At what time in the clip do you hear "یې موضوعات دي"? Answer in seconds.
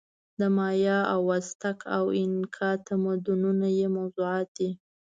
3.77-4.69